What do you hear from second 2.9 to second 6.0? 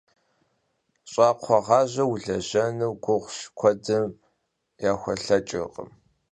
гугъущ, куэдым яхулъэкӏыркъым.